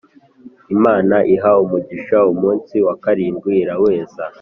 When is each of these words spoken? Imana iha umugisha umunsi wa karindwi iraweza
Imana 0.75 1.15
iha 1.35 1.51
umugisha 1.63 2.17
umunsi 2.33 2.75
wa 2.87 2.95
karindwi 3.03 3.51
iraweza 3.63 4.23